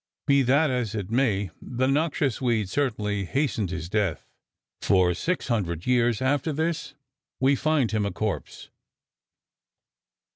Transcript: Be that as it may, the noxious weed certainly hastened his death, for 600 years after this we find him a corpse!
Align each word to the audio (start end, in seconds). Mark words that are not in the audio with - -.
Be 0.25 0.41
that 0.41 0.71
as 0.71 0.95
it 0.95 1.11
may, 1.11 1.51
the 1.61 1.85
noxious 1.85 2.41
weed 2.41 2.69
certainly 2.71 3.23
hastened 3.25 3.69
his 3.69 3.87
death, 3.87 4.25
for 4.81 5.13
600 5.13 5.85
years 5.85 6.23
after 6.23 6.51
this 6.51 6.95
we 7.39 7.55
find 7.55 7.91
him 7.91 8.07
a 8.07 8.11
corpse! 8.11 8.69